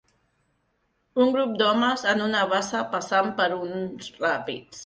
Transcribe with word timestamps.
Un 1.25 1.29
grup 1.35 1.53
d'homes 1.59 2.07
en 2.15 2.25
una 2.31 2.41
bassa 2.57 2.83
passant 2.97 3.33
per 3.43 3.49
uns 3.63 4.13
ràpids. 4.27 4.77